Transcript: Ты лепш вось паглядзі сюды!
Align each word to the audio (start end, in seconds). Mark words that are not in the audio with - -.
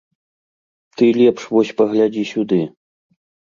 Ты 1.01 1.05
лепш 1.19 1.45
вось 1.53 1.75
паглядзі 1.83 2.27
сюды! 2.33 2.61